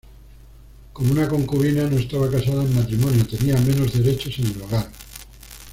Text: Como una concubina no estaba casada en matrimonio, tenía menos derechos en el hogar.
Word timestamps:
Como 0.93 1.11
una 1.11 1.27
concubina 1.29 1.83
no 1.83 1.95
estaba 1.97 2.27
casada 2.27 2.63
en 2.63 2.73
matrimonio, 2.73 3.23
tenía 3.27 3.53
menos 3.57 3.93
derechos 3.93 4.39
en 4.39 4.47
el 4.47 4.61
hogar. 4.63 4.89